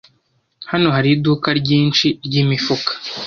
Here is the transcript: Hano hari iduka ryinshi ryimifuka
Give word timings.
Hano 0.71 0.87
hari 0.95 1.09
iduka 1.15 1.49
ryinshi 1.59 2.07
ryimifuka 2.25 2.91